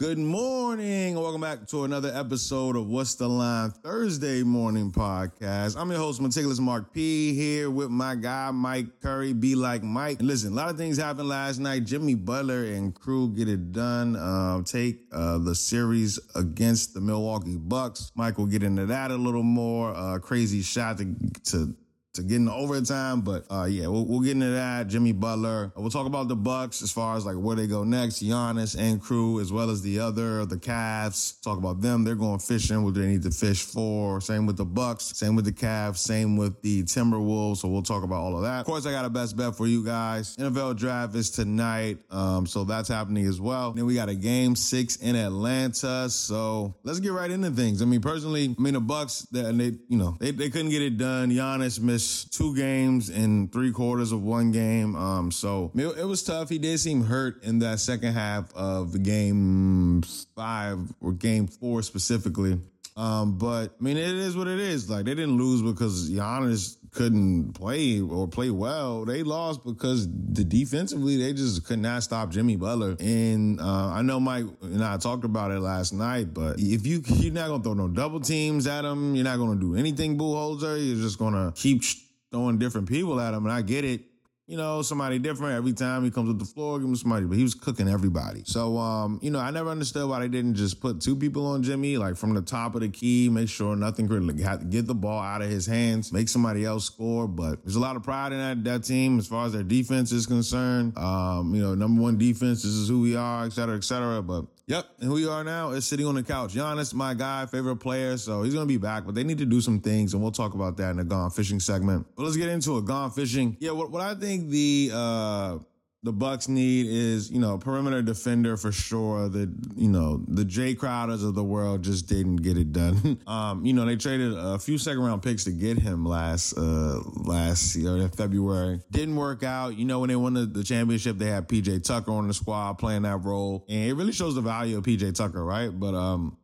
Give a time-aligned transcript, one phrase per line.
[0.00, 1.14] Good morning.
[1.14, 5.76] Welcome back to another episode of What's the Line Thursday morning podcast.
[5.78, 10.20] I'm your host, Meticulous Mark P, here with my guy, Mike Curry, Be Like Mike.
[10.20, 11.84] And listen, a lot of things happened last night.
[11.84, 14.16] Jimmy Butler and crew get it done.
[14.16, 18.10] Uh, take uh, the series against the Milwaukee Bucks.
[18.14, 19.94] Mike will get into that a little more.
[19.94, 21.14] Uh, crazy shot to,
[21.44, 21.76] to
[22.14, 23.20] to get into overtime.
[23.20, 24.88] But uh, yeah, we'll, we'll, get into that.
[24.88, 25.72] Jimmy Butler.
[25.76, 28.22] We'll talk about the Bucks as far as like where they go next.
[28.22, 31.40] Giannis and crew, as well as the other the Cavs.
[31.42, 32.04] Talk about them.
[32.04, 32.82] They're going fishing.
[32.82, 34.20] What do they need to fish for?
[34.20, 35.04] Same with the Bucks.
[35.16, 35.98] Same with the Cavs.
[35.98, 37.58] Same with the Timberwolves.
[37.58, 38.60] So we'll talk about all of that.
[38.60, 40.36] Of course, I got a best bet for you guys.
[40.36, 43.72] NFL draft is tonight, um, so that's happening as well.
[43.72, 46.10] Then we got a game six in Atlanta.
[46.10, 47.82] So let's get right into things.
[47.82, 49.26] I mean, personally, I mean the Bucks.
[49.30, 51.30] They, they you know, they, they couldn't get it done.
[51.30, 51.99] Giannis missed
[52.30, 54.94] two games in three quarters of one game.
[54.96, 56.48] Um, so it, was tough.
[56.48, 60.02] He did seem hurt in that second half of the game
[60.36, 62.58] five or game four specifically.
[62.96, 64.90] Um, but I mean, it is what it is.
[64.90, 69.04] Like they didn't lose because Giannis couldn't play or play well.
[69.04, 72.96] They lost because the defensively they just could not stop Jimmy Butler.
[72.98, 77.02] And uh, I know Mike and I talked about it last night, but if you
[77.06, 80.84] you're not gonna throw no double teams at him, you're not gonna do anything Budenholzer.
[80.84, 81.82] You're just gonna keep
[82.30, 83.44] throwing different people at him.
[83.44, 84.02] And I get it
[84.50, 87.36] you know, somebody different every time he comes up the floor, give him somebody, but
[87.36, 88.42] he was cooking everybody.
[88.44, 91.62] So, um, you know, I never understood why they didn't just put two people on
[91.62, 95.20] Jimmy, like from the top of the key, make sure nothing to get the ball
[95.20, 97.28] out of his hands, make somebody else score.
[97.28, 100.10] But there's a lot of pride in that, that team as far as their defense
[100.10, 100.98] is concerned.
[100.98, 104.20] Um, you know, number one defense, this is who we are, et cetera, et cetera.
[104.20, 106.54] But Yep, and who you are now is sitting on the couch.
[106.54, 109.60] Giannis, my guy, favorite player, so he's gonna be back, but they need to do
[109.60, 112.06] some things, and we'll talk about that in the Gone Fishing segment.
[112.14, 112.84] But let's get into it.
[112.84, 113.56] Gone Fishing.
[113.58, 115.58] Yeah, what, what I think the uh
[116.02, 119.28] the Bucks need is, you know, perimeter defender for sure.
[119.28, 123.20] The you know the Jae Crowders of the world just didn't get it done.
[123.26, 127.00] um, you know, they traded a few second round picks to get him last uh
[127.16, 128.80] last year in February.
[128.90, 129.76] Didn't work out.
[129.76, 132.74] You know, when they won the, the championship, they had PJ Tucker on the squad
[132.78, 135.68] playing that role, and it really shows the value of PJ Tucker, right?
[135.68, 136.38] But um,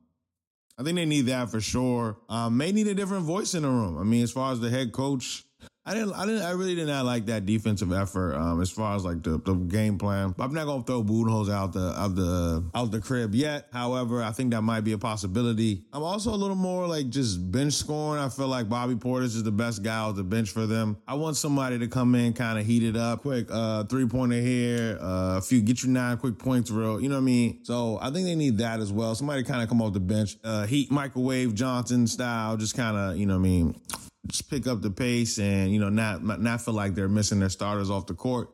[0.79, 2.19] I think they need that for sure.
[2.29, 3.97] Um, may need a different voice in the room.
[3.99, 5.46] I mean, as far as the head coach
[5.89, 8.97] I didn't, I didn't, I really did not like that defensive effort um, as far
[8.97, 10.35] as like the, the game plan.
[10.37, 13.69] I'm not gonna throw Budenholzer out the out the out the crib yet.
[13.73, 15.85] However, I think that might be a possibility.
[15.93, 18.21] I'm also a little more like just bench scoring.
[18.21, 20.97] I feel like Bobby Portis is the best guy off the bench for them.
[21.07, 24.41] I want somebody to come in, kind of heat it up, quick uh, three pointer
[24.41, 27.01] here, uh, a few get you nine quick points, real.
[27.01, 27.61] You know what I mean?
[27.63, 29.15] So I think they need that as well.
[29.15, 33.17] Somebody kind of come off the bench, uh, heat microwave Johnson style, just kind of
[33.17, 33.81] you know what I mean
[34.27, 37.49] just pick up the pace and you know not not feel like they're missing their
[37.49, 38.51] starters off the court.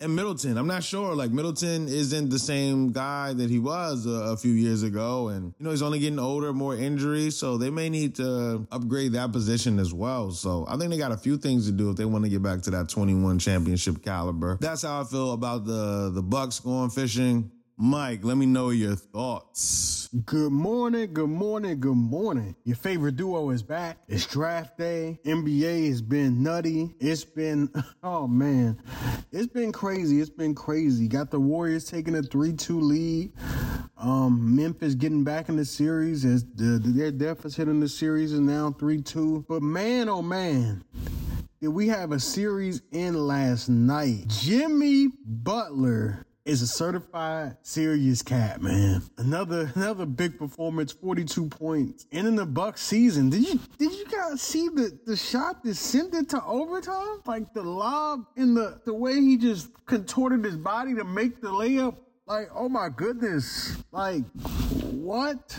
[0.00, 1.14] And Middleton, I'm not sure.
[1.14, 5.54] Like Middleton isn't the same guy that he was a, a, few years ago, and
[5.58, 9.32] you know he's only getting older, more injuries, so they may need to upgrade that
[9.32, 10.30] position as well.
[10.30, 12.42] So I think they got a few things to do if they want to get
[12.42, 14.58] back to that 21 championship caliber.
[14.60, 17.50] That's how I feel about the the Bucks going fishing.
[17.76, 20.08] Mike, let me know your thoughts.
[20.24, 22.54] Good morning, good morning, good morning.
[22.62, 23.98] Your favorite duo is back.
[24.06, 25.18] It's draft day.
[25.24, 26.94] NBA has been nutty.
[27.00, 27.68] It's been,
[28.04, 28.80] oh man,
[29.32, 30.20] it's been crazy.
[30.20, 31.08] It's been crazy.
[31.08, 33.32] Got the Warriors taking a 3 2 lead.
[33.96, 38.38] Um, Memphis getting back in the series as the, their deficit in the series is
[38.38, 39.46] now 3 2.
[39.48, 40.84] But man, oh man,
[41.60, 44.28] did we have a series in last night?
[44.28, 49.02] Jimmy Butler is a certified serious cat, man.
[49.16, 52.06] Another another big performance, 42 points.
[52.12, 55.74] And in the Buck season, did you did you guys see the, the shot that
[55.74, 57.22] sent it to overtime?
[57.24, 61.48] Like the lob and the, the way he just contorted his body to make the
[61.48, 61.96] layup.
[62.26, 63.76] Like, oh my goodness.
[63.90, 64.24] Like,
[64.92, 65.58] what?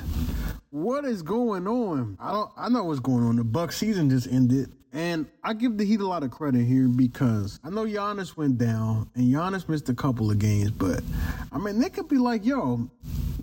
[0.69, 2.17] What is going on?
[2.19, 3.37] I don't I know what's going on.
[3.37, 4.71] The Buck season just ended.
[4.95, 8.57] And I give the Heat a lot of credit here because I know Giannis went
[8.57, 11.03] down and Giannis missed a couple of games, but
[11.51, 12.89] I mean, they could be like, yo,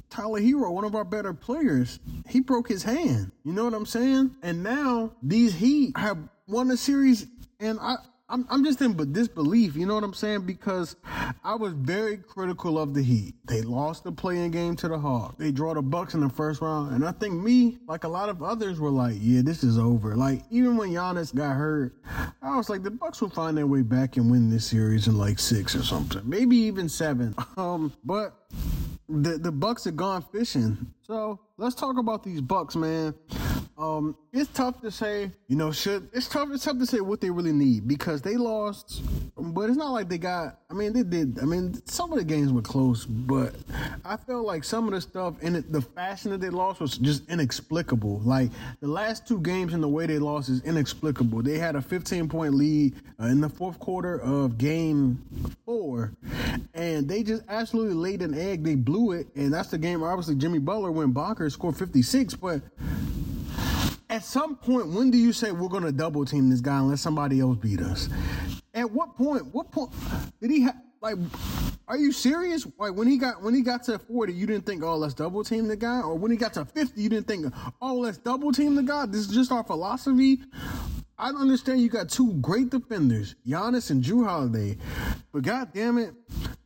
[0.09, 3.33] Tyler Herro, one of our better players, he broke his hand.
[3.45, 4.35] You know what I'm saying?
[4.43, 6.17] And now these Heat have
[6.49, 7.27] won the series,
[7.61, 7.97] and I,
[8.33, 10.47] I'm, I'm just in disbelief, you know what I'm saying?
[10.47, 10.97] Because
[11.45, 13.35] I was very critical of the Heat.
[13.45, 15.35] They lost the playing game to the Hawks.
[15.37, 16.95] They draw the Bucks in the first round.
[16.95, 20.17] And I think me, like a lot of others, were like, yeah, this is over.
[20.17, 21.95] Like, even when Giannis got hurt,
[22.41, 25.19] I was like, the Bucks will find their way back and win this series in
[25.19, 26.23] like six or something.
[26.25, 27.35] Maybe even seven.
[27.59, 28.35] Um, but
[29.09, 30.87] the the Bucks are gone fishing.
[31.03, 33.15] So let's talk about these Bucks, man.
[33.83, 35.31] Um, it's tough to say.
[35.49, 36.49] You know, should it's tough.
[36.53, 39.03] It's tough to say what they really need because they lost,
[39.37, 40.61] but it's not like they got.
[40.71, 41.41] I mean, they did.
[41.43, 43.55] I mean, some of the games were close, but
[44.05, 46.97] I felt like some of the stuff in it, the fashion that they lost was
[46.97, 48.21] just inexplicable.
[48.21, 48.51] Like
[48.81, 51.43] the last two games and the way they lost is inexplicable.
[51.43, 55.21] They had a 15 point lead uh, in the fourth quarter of game
[55.67, 56.13] four,
[56.73, 58.63] and they just absolutely laid an egg.
[58.63, 60.05] They blew it, and that's the game.
[60.05, 62.63] Obviously, Jimmy Butler went bonkers, scored 56, but
[64.13, 67.01] at some point, when do you say we're going to double team this guy unless
[67.01, 68.11] somebody else beat us?
[68.75, 69.47] At what point?
[69.55, 69.91] What point
[70.39, 70.77] did he have?
[71.01, 71.17] Like,
[71.89, 72.67] are you serious?
[72.79, 75.43] Like when he got when he got to forty, you didn't think, oh, let's double
[75.43, 78.53] team the guy, or when he got to fifty, you didn't think, oh, let's double
[78.53, 79.07] team the guy.
[79.07, 80.41] This is just our philosophy.
[81.23, 84.77] I understand you got two great defenders, Giannis and Jrue Holiday,
[85.33, 86.15] but god damn it,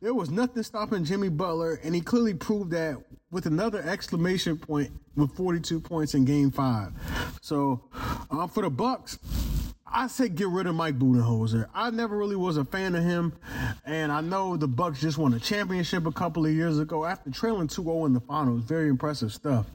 [0.01, 2.97] there was nothing stopping Jimmy Butler, and he clearly proved that
[3.29, 6.91] with another exclamation point with 42 points in Game Five.
[7.39, 7.83] So,
[8.31, 9.19] um, for the Bucks,
[9.85, 11.67] I say get rid of Mike Budenholzer.
[11.75, 13.33] I never really was a fan of him,
[13.85, 17.29] and I know the Bucks just won a championship a couple of years ago after
[17.29, 18.63] trailing 2-0 in the finals.
[18.63, 19.67] Very impressive stuff.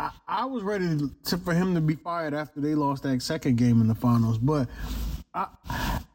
[0.00, 3.56] I, I was ready to, for him to be fired after they lost that second
[3.56, 4.66] game in the finals, but
[5.34, 5.48] I,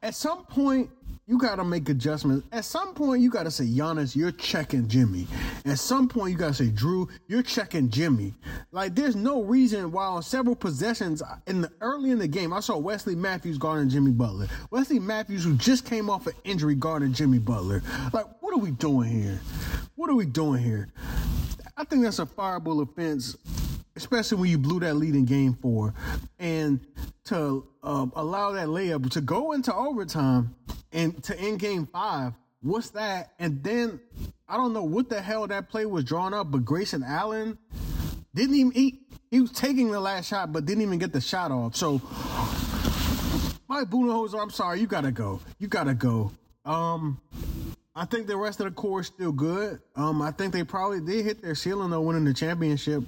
[0.01, 0.89] at some point
[1.27, 2.47] you got to make adjustments.
[2.51, 5.25] At some point, you got to say, Giannis, you're checking Jimmy.
[5.65, 8.35] At some point, you got to say, Jrue, you're checking Jimmy.
[8.71, 12.53] Like, there's no reason why on several possessions uh, in the early in the game,
[12.53, 14.47] I saw Wesley Matthews guarding Jimmy Butler.
[14.69, 17.81] Wesley Matthews, who just came off an injury, guarding Jimmy Butler.
[18.13, 19.39] Like, what are we doing here?
[19.95, 20.89] What are we doing here?
[21.77, 23.35] I think that's a fireable offense
[23.95, 25.93] especially when you blew that lead in game four,
[26.39, 26.85] and
[27.25, 30.55] to uh, allow that layup to go into overtime
[30.91, 32.33] and to end game five.
[32.61, 33.33] What's that?
[33.39, 33.99] And then
[34.47, 37.57] I don't know what the hell that play was drawn up, but Grayson Allen
[38.33, 39.01] didn't even he,
[39.31, 41.75] he was taking the last shot, but didn't even get the shot off.
[41.75, 42.01] So
[43.67, 45.41] Mike Budenholzer, I'm sorry, you gotta go.
[45.59, 46.31] You gotta go.
[46.63, 47.21] Um,
[47.97, 49.79] I think the rest of the core is still good.
[49.95, 53.03] Um, I think they probably did hit their ceiling though, winning the championship.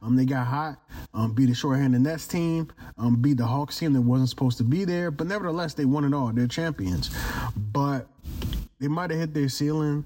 [0.00, 0.80] Um, they got hot,
[1.12, 4.64] um, beat the shorthanded Nets team, um, beat the Hawks team that wasn't supposed to
[4.64, 6.28] be there, but nevertheless they won it all.
[6.32, 7.10] They're champions,
[7.56, 8.06] but
[8.78, 10.04] they might have hit their ceiling.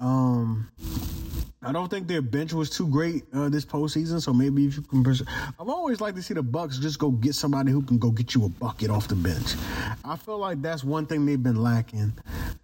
[0.00, 0.68] Um,
[1.62, 4.82] I don't think their bench was too great uh, this postseason, so maybe if you
[4.82, 5.04] can.
[5.04, 5.22] Pers-
[5.60, 8.34] I've always liked to see the Bucks just go get somebody who can go get
[8.34, 9.54] you a bucket off the bench.
[10.04, 12.14] I feel like that's one thing they've been lacking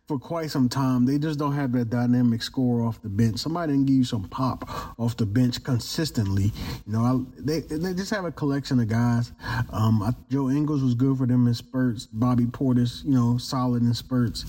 [0.07, 1.07] for quite some time.
[1.07, 3.39] They just don't have that dynamic score off the bench.
[3.39, 4.69] Somebody can give you some pop
[4.99, 6.53] off the bench consistently.
[6.87, 9.33] You know, I, they they just have a collection of guys.
[9.71, 12.07] Um, I, Joe Ingles was good for them in spurts.
[12.07, 14.45] Bobby Portis, you know, solid in spurts.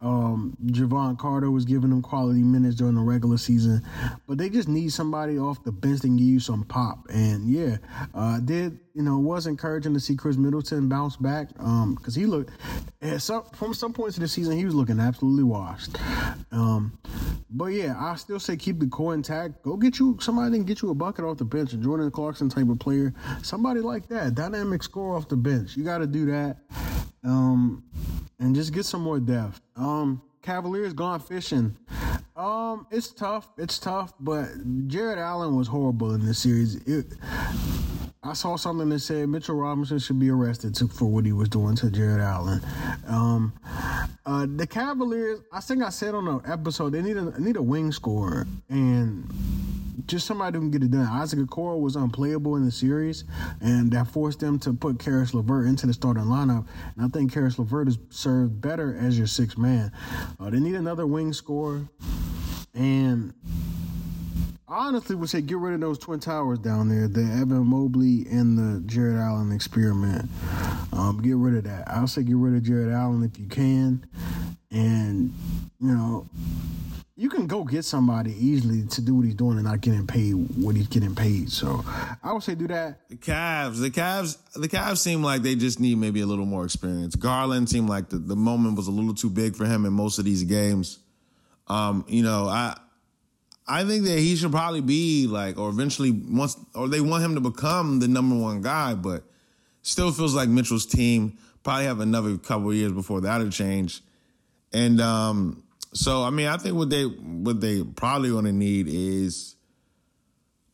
[0.00, 3.82] Um, Jevon Carter was giving them quality minutes during the regular season,
[4.26, 7.06] but they just need somebody off the bench can give you some pop.
[7.10, 7.76] And yeah,
[8.14, 12.14] uh, did you know, it was encouraging to see Khris Middleton bounce back because um,
[12.14, 12.52] he looked
[13.18, 15.96] some, from some points of the season he was looking absolutely washed.
[16.52, 16.98] Um,
[17.50, 19.62] but yeah, I still say keep the core intact.
[19.62, 22.48] Go get you somebody and get you a bucket off the bench, a Jordan Clarkson
[22.48, 25.76] type of player, somebody like that, dynamic score off the bench.
[25.76, 26.58] You got to do that,
[27.22, 27.84] um,
[28.38, 29.60] and just get some more depth.
[29.76, 31.76] Um, Cavaliers gone fishing.
[32.36, 33.48] Um, it's tough.
[33.56, 34.48] It's tough, but
[34.88, 36.76] Jarrett Allen was horrible in this series.
[36.86, 37.06] It,
[38.22, 41.48] I saw something that said Mitchell Robinson should be arrested to, for what he was
[41.48, 42.60] doing to Jarrett Allen.
[43.06, 43.52] Um,
[44.26, 47.62] uh, the Cavaliers, I think I said on the episode, they need a need a
[47.62, 49.30] wing scorer and
[50.06, 51.06] just somebody who can get it done.
[51.06, 53.24] Isaac Okoro was unplayable in the series,
[53.60, 56.66] and that forced them to put Caris LeVert into the starting lineup.
[56.96, 59.92] And I think Caris LeVert is served better as your sixth man.
[60.38, 61.88] Uh, they need another wing scorer,
[62.74, 63.23] and
[64.74, 68.58] Honestly would say get rid of those twin towers down there, the Evan Mobley and
[68.58, 70.28] the Jarrett Allen experiment.
[70.92, 71.88] Um, get rid of that.
[71.88, 74.04] I'll say get rid of Jarrett Allen if you can,
[74.72, 75.32] and
[75.80, 76.28] you know
[77.14, 80.32] you can go get somebody easily to do what he's doing and not getting paid
[80.32, 81.52] what he's getting paid.
[81.52, 81.84] So
[82.20, 83.08] I would say do that.
[83.08, 86.64] The Cavs, the Cavs, the Cavs seem like they just need maybe a little more
[86.64, 87.14] experience.
[87.14, 90.18] Garland seemed like the, the moment was a little too big for him in most
[90.18, 90.98] of these games.
[91.68, 92.76] Um, you know, I
[93.66, 97.34] I think that he should probably be like, or eventually once, or they want him
[97.34, 99.24] to become the number one guy, but
[99.82, 104.02] still feels like Mitchell's team probably have another couple years before that'll change.
[104.72, 105.62] And um,
[105.94, 109.56] so, I mean, I think what they what they probably going to need is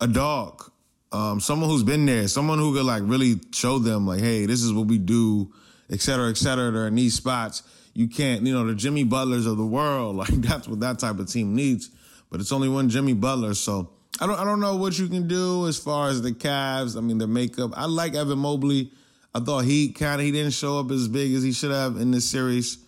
[0.01, 0.71] a dog,
[1.13, 4.63] um, someone who's been there, someone who could like really show them like, hey, this
[4.63, 5.53] is what we do,
[5.91, 6.73] et cetera, et cetera.
[6.73, 7.63] They're in these spots.
[7.95, 10.17] You can't, you know, the Jimmy Butlers of the world.
[10.21, 11.91] Like that's what that type of team needs
[12.31, 13.55] but it's only one Jimmy Butler.
[13.55, 16.97] So I don't I don't know what you can do as far as the Cavs.
[16.97, 17.73] I mean, the makeup.
[17.75, 18.93] I like Evan Mobley.
[19.35, 21.97] I thought he kind of he didn't show up as big as he should have
[21.97, 22.79] in this series.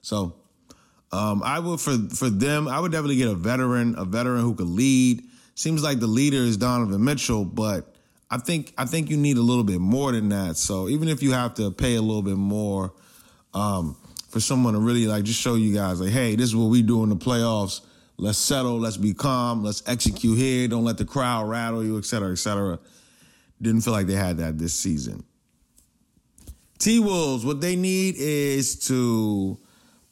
[0.00, 0.34] So
[1.12, 2.68] um, I would for for them.
[2.68, 5.24] I would definitely get a veteran, a veteran who could lead.
[5.54, 7.94] Seems like the leader is Donovan Mitchell, but
[8.30, 10.56] I think I think you need a little bit more than that.
[10.56, 12.92] So even if you have to pay a little bit more
[13.54, 13.96] um,
[14.30, 16.82] for someone to really like just show you guys like, hey, this is what we
[16.82, 17.82] do in the playoffs
[18.22, 18.78] Let's settle.
[18.78, 19.64] Let's be calm.
[19.64, 20.68] Let's execute here.
[20.68, 22.78] Don't let the crowd rattle you, et cetera, et cetera.
[23.60, 25.24] Didn't feel like they had that this season.
[26.78, 29.58] T Wolves, what they need is to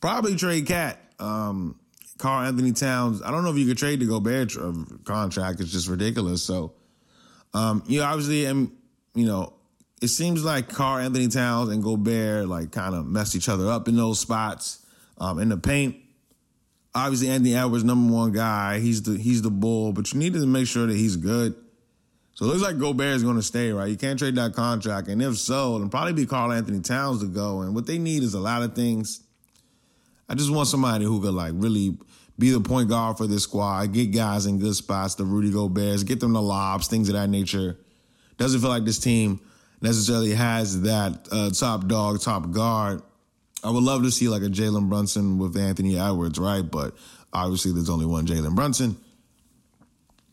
[0.01, 0.99] probably trade KAT.
[1.21, 1.79] Um,
[2.19, 3.23] Karl-Anthony Towns.
[3.23, 4.57] I don't know if you could trade the Gobert
[5.05, 5.61] contract.
[5.61, 6.43] It's just ridiculous.
[6.43, 6.73] So,
[7.55, 8.73] um, you know, obviously, and
[9.15, 9.53] you know,
[10.03, 13.95] it seems like Karl-Anthony Towns and Gobert like kind of messed each other up in
[13.95, 14.85] those spots
[15.19, 15.95] um, in the paint
[16.95, 18.79] obviously Anthony Edwards, number one guy.
[18.81, 21.55] He's the he's the bull, but you need to make sure that he's good.
[22.35, 23.89] So it looks like Gobert is going to stay, right?
[23.89, 27.61] You can't trade that contract, and if so, it'll probably be Karl-Anthony Towns to go.
[27.61, 29.21] And what they need is a lot of things.
[30.29, 31.99] I just want somebody who could like really
[32.39, 36.03] be the point guard for this squad, get guys in good spots, the Rudy Gobert's,
[36.03, 37.77] get them the lobs, things of that nature.
[38.39, 39.41] Doesn't feel like this team
[39.83, 43.03] necessarily has that uh, top dog, top guard
[43.63, 46.63] I would love to see like a Jalen Brunson with Anthony Edwards, right?
[46.63, 46.95] But
[47.33, 48.97] obviously, there's only one Jalen Brunson.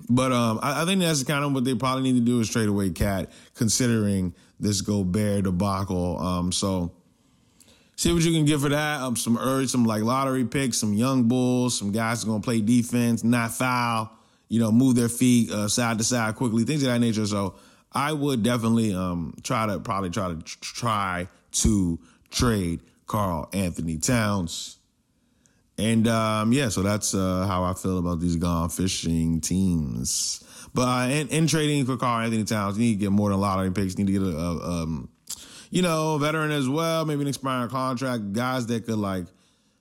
[0.09, 2.49] But um, I, I, think that's kind of what they probably need to do is
[2.49, 6.17] trade away KAT, considering this Gobert debacle.
[6.19, 6.91] Um, so
[7.95, 9.01] see what you can get for that.
[9.01, 12.61] Um, some urge, some like lottery picks, some young bulls, some guys are gonna play
[12.61, 14.11] defense, not foul,
[14.47, 17.25] you know, move their feet uh, side to side quickly, things of that nature.
[17.25, 17.55] So
[17.91, 24.77] I would definitely um, try to probably try to try to trade Karl-Anthony Towns.
[25.77, 30.43] And um, yeah, so that's uh, how I feel about these gone fishing teams.
[30.73, 33.71] But uh, in, in, trading for Karl-Anthony Towns, you need to get more than lottery
[33.71, 33.97] picks.
[33.97, 35.09] You need to get a, a um,
[35.69, 39.25] you know, veteran as well, maybe an expiring contract, guys that could like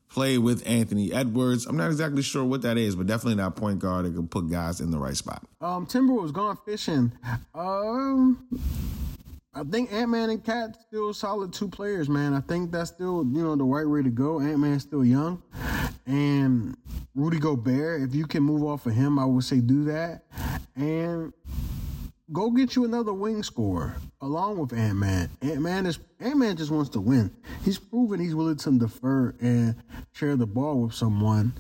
[0.09, 1.67] play with Anthony Edwards.
[1.67, 4.51] I'm not exactly sure what that is, but definitely that point guard that could put
[4.51, 5.43] guys in the right spot.
[5.61, 7.13] Um, Timberwolves gone fishing.
[7.55, 8.47] Um,
[9.57, 12.35] I think Ant Man and KAT still solid two players, man.
[12.35, 14.39] I think that's still you know the right way to go.
[14.39, 15.43] Ant Man's still young,
[16.05, 16.77] and
[17.15, 18.03] Rudy Gobert.
[18.03, 20.25] If you can move off of him, I would say do that.
[20.75, 21.33] And
[22.33, 25.31] go get you another wing scorer along with Ant Man.
[25.41, 27.35] Ant Man is Ant Man just wants to win.
[27.65, 29.75] He's proven he's willing to defer and
[30.13, 31.55] share the ball with someone.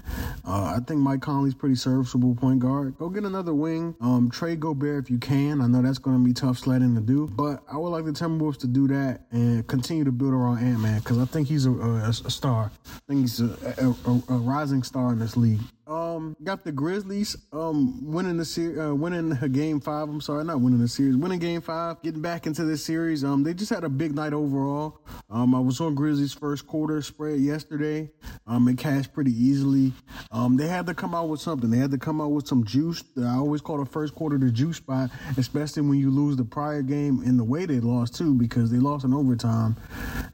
[0.46, 2.96] Uh, I think Mike Conley's pretty serviceable point guard.
[2.98, 3.96] Go get another wing.
[4.00, 5.60] Um, trade Gobert if you can.
[5.60, 8.12] I know that's going to be tough sledding to do, but I would like the
[8.12, 11.66] Timberwolves to do that and continue to build around Ant Man because I think he's
[11.66, 12.70] a, a, a, star.
[12.86, 13.94] I think he's a,
[14.28, 15.60] a rising star in this league.
[15.86, 20.08] Um, got the Grizzlies um winning the series, uh, winning a game five.
[20.08, 23.22] I'm sorry, not winning the series, winning game five, getting back into this series.
[23.22, 25.00] Um, they just had a big night overall.
[25.30, 28.10] Um, I was on Grizzlies first quarter spread yesterday.
[28.48, 29.92] Um, it cashed pretty easily.
[30.32, 31.70] Um, they had to come out with something.
[31.70, 33.04] They had to come out with some juice.
[33.18, 36.82] I always call the first quarter the juice spot, especially when you lose the prior
[36.82, 39.76] game in the way they lost too, because they lost in overtime,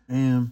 [0.09, 0.50] and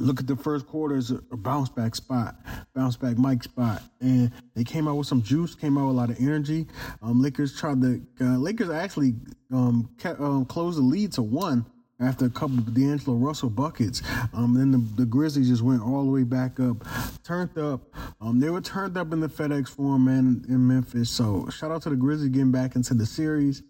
[0.00, 2.36] look at the first quarter as a bounce back spot,
[2.74, 5.98] bounce back Mike spot, and they came out with some juice, came out with a
[5.98, 6.66] lot of energy.
[7.02, 9.14] Um, Lakers tried to uh, Lakers actually
[9.52, 11.66] um, kept, um, closed the lead to one
[12.00, 14.02] after a couple of D'Angelo Russell buckets.
[14.32, 16.76] Um, then the, the, Grizzlies just went all the way back up,
[17.22, 17.82] turned up.
[18.20, 21.10] Um, they were turned up in the FedEx Forum man in Memphis.
[21.10, 23.62] So shout out to the Grizzlies getting back into the series.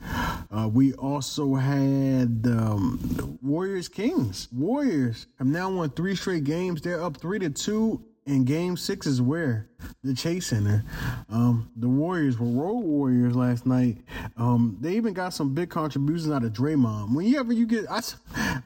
[0.51, 4.49] Uh, we also had um, Warriors Kings.
[4.53, 6.81] Warriors have now won three straight games.
[6.83, 9.69] They're up three to two and game six is where
[10.03, 10.85] the Chase Center.
[11.29, 13.99] Um, the Warriors were road warriors last night.
[14.37, 17.15] Um, they even got some big contributions out of Draymond.
[17.15, 18.01] Whenever you get, I,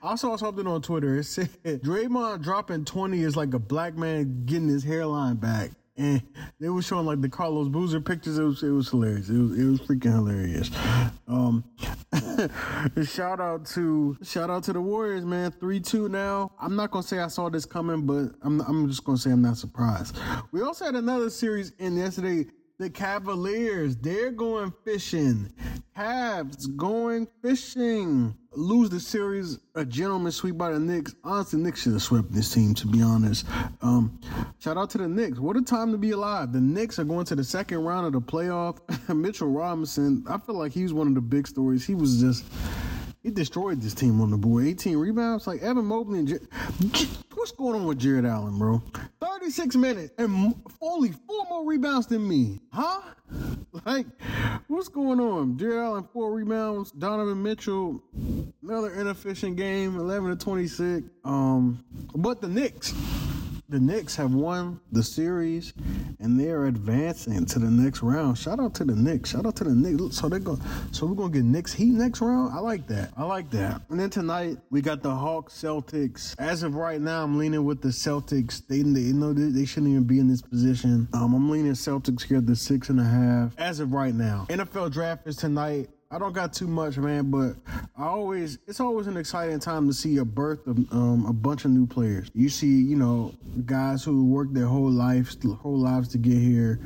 [0.02, 1.16] I saw something on Twitter.
[1.18, 6.22] It said Draymond dropping twenty is like a black man getting his hairline back and
[6.60, 8.38] they were showing like the Carlos Boozer pictures.
[8.38, 9.28] It was it was hilarious.
[9.28, 10.70] It was it was freaking hilarious.
[11.28, 11.64] Um,
[13.04, 15.52] shout out to shout out to the Warriors, man.
[15.52, 16.52] Three two now.
[16.60, 19.42] I'm not gonna say I saw this coming, but I'm I'm just gonna say I'm
[19.42, 20.16] not surprised.
[20.52, 22.46] We also had another series in yesterday
[22.78, 25.52] the Cavaliers, they're going fishing.
[25.96, 28.34] Cavs going fishing.
[28.52, 31.14] Lose the series, a gentleman sweep by the Knicks.
[31.22, 33.46] Honestly, Knicks should have swept this team, to be honest.
[33.80, 34.20] Um,
[34.58, 35.38] shout out to the Knicks.
[35.38, 36.52] What a time to be alive.
[36.52, 38.78] The Knicks are going to the second round of the playoff.
[39.14, 41.84] Mitchell Robinson, I feel like he was one of the big stories.
[41.84, 42.44] He was just
[43.22, 44.66] he destroyed this team on the board.
[44.66, 45.46] 18 rebounds.
[45.46, 46.40] Like Evan Mobley and Jer-
[47.34, 48.82] what's going on with Jarrett Allen, bro?
[49.20, 53.00] 36 minutes and only four more rebounds than me, huh?
[53.84, 54.06] like,
[54.68, 55.58] what's going on?
[55.58, 56.92] Jarrett Allen, four rebounds.
[56.92, 58.02] Donovan Mitchell,
[58.62, 61.08] another inefficient game, 11 to 26.
[61.24, 62.94] Um, but the Knicks,
[63.74, 65.74] the Knicks have won the series
[66.20, 68.38] and they're advancing to the next round.
[68.38, 69.30] Shout out to the Knicks.
[69.30, 70.16] Shout out to the Knicks.
[70.16, 70.56] So they go.
[70.92, 72.52] So we're gonna get Knicks Heat next round.
[72.54, 73.10] I like that.
[73.16, 73.82] I like that.
[73.90, 76.36] And then tonight we got the Hawks Celtics.
[76.38, 78.64] As of right now, I'm leaning with the Celtics.
[78.64, 81.08] They, they know they, they shouldn't even be in this position.
[81.12, 83.58] Um, I'm leaning Celtics here at the six and a half.
[83.58, 85.90] As of right now, NFL draft is tonight.
[86.14, 87.56] I don't got too much, man, but
[87.98, 91.64] I always it's always an exciting time to see a birth of um, a bunch
[91.64, 92.30] of new players.
[92.34, 93.34] You see, you know,
[93.66, 96.78] guys who worked their whole lives, whole lives to get here,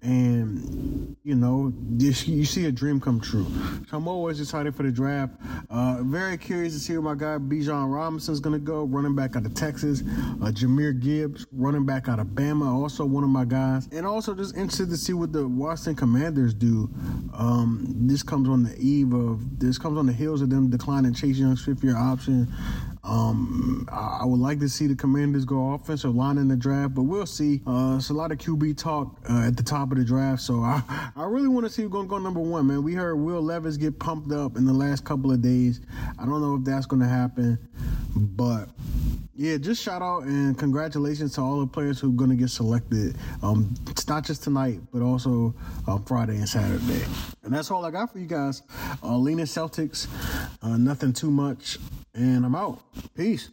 [0.00, 3.46] and you know, this, you see a dream come true.
[3.90, 5.34] So I'm always excited for the draft.
[5.68, 9.44] Uh, very curious to see where my guy Bijan Robinson's gonna go, running back out
[9.44, 10.00] of Texas.
[10.00, 14.34] Uh, Jahmyr Gibbs, running back out of Bama, also one of my guys, and also
[14.34, 16.88] just interested to see what the Washington Commanders do.
[17.34, 20.70] Um, this comes on the the eve of this comes on the heels of them
[20.70, 22.52] declining Chase Young's fifth year option.
[23.02, 27.02] Um, I would like to see the Commanders go offensive line in the draft, but
[27.02, 27.62] we'll see.
[27.66, 30.60] Uh, it's a lot of QB talk uh, at the top of the draft, so
[30.60, 30.82] I,
[31.16, 32.82] I really want to see who's going to go number one, man.
[32.82, 35.80] We heard Will Levis get pumped up in the last couple of days.
[36.18, 37.58] I don't know if that's going to happen,
[38.14, 38.68] but
[39.34, 42.50] yeah, just shout out and congratulations to all the players who are going to get
[42.50, 43.16] selected.
[43.42, 45.54] Um, it's not just tonight, but also
[45.88, 47.06] uh, Friday and Saturday.
[47.42, 48.60] And that's all I got for you guys.
[49.02, 50.08] Uh, Lena Celtics,
[50.62, 51.78] uh, nothing too much.
[52.14, 52.80] And I'm out.
[53.14, 53.50] Peace.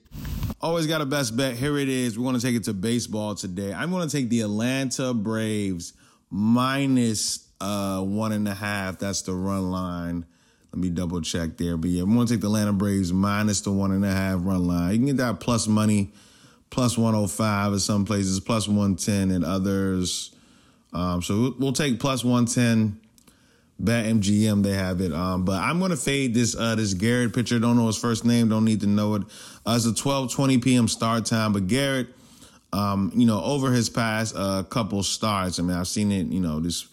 [0.59, 1.55] Always got a best bet.
[1.55, 2.17] Here it is.
[2.17, 3.71] We're going to take it to baseball today.
[3.71, 5.93] I'm going to take the Atlanta Braves
[6.31, 8.97] minus uh, one and a half.
[8.97, 10.25] That's the run line.
[10.73, 11.77] Let me double check there.
[11.77, 14.39] But yeah, I'm going to take the Atlanta Braves minus the one and a half
[14.41, 14.91] run line.
[14.91, 16.11] You can get that plus money,
[16.71, 20.35] plus 105 at some places, plus 110 at others.
[20.93, 22.99] Um, so we'll take plus 110.
[23.79, 25.13] Bet MGM, they have it.
[25.13, 27.59] Um, but I'm to fade this uh, this Garrett pitcher.
[27.59, 28.49] Don't know his first name.
[28.49, 29.23] Don't need to know it.
[29.65, 30.87] Uh, it's a 12:20 p.m.
[30.87, 31.53] start time.
[31.53, 32.07] But Garrett,
[32.73, 36.27] um, you know, over his past uh, couple starts, I mean, I've seen it.
[36.27, 36.87] You know, this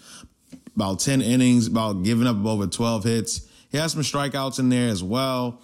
[0.77, 3.49] about 10 innings, about giving up over 12 hits.
[3.71, 5.61] He has some strikeouts in there as well.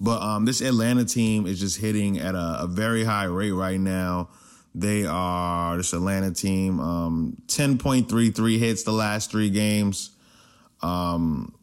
[0.00, 3.78] But um, this Atlanta team is just hitting at a, a, very high rate right
[3.78, 4.28] now.
[4.74, 10.10] They are this Atlanta team, um, 10.33 hits the last three games.
[10.84, 11.54] Um,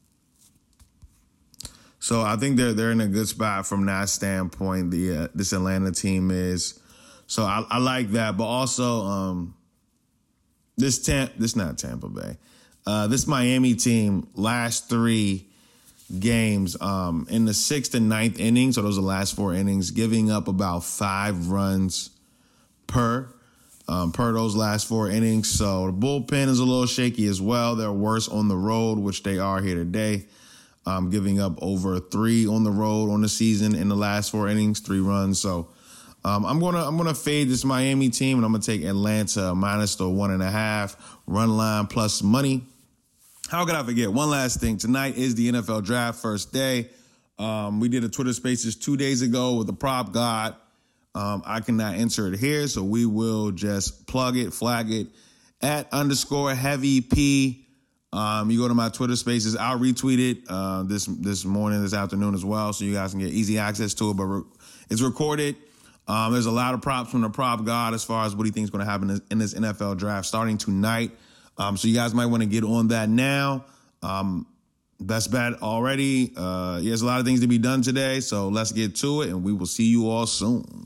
[2.00, 4.90] so I think they're they're in a good spot from that standpoint.
[4.90, 6.80] The uh, this Atlanta team is.
[7.28, 9.56] So I, I like that, but also um,
[10.76, 12.38] this Tam- this not Tampa Bay.
[12.86, 15.48] Uh, this Miami team last three
[16.20, 19.92] games um, in the sixth and ninth innings, so those are the last four innings,
[19.92, 22.10] giving up about five runs
[22.88, 23.32] per
[23.88, 25.50] um, per those last four innings.
[25.50, 27.76] So the bullpen is a little shaky as well.
[27.76, 30.26] They're worse on the road, which they are here today,
[30.86, 34.48] um, giving up over three on the road on the season in the last four
[34.48, 35.40] innings, three runs.
[35.40, 35.70] So.
[36.24, 39.96] Um, I'm gonna I'm gonna fade this Miami team and I'm gonna take Atlanta minus
[39.96, 42.64] the one and a half run line plus money.
[43.50, 44.14] How could I forget?
[44.14, 44.78] One last thing.
[44.78, 46.90] Tonight is the NFL draft first day.
[47.38, 50.56] Um, we did a Twitter Spaces two days ago with the prop god.
[51.14, 55.08] Um, I cannot insert it here, so we will just plug it, flag it
[55.62, 57.68] at underscore heavy P.
[58.14, 59.56] Um, you go to my Twitter Spaces.
[59.56, 63.20] I'll retweet it uh, this this morning, this afternoon as well, so you guys can
[63.20, 64.14] get easy access to it.
[64.16, 64.44] But re-
[64.90, 65.56] it's recorded.
[66.08, 68.52] Um, there's a lot of props from the prop god as far as what he
[68.52, 71.12] thinks is going to happen in this NFL draft starting tonight.
[71.58, 73.66] Um, so you guys might want to get on that now.
[74.02, 74.48] Um,
[75.00, 76.34] best bet already.
[76.36, 79.30] Uh, there's a lot of things to be done today, so let's get to it,
[79.30, 80.86] and we will see you all soon.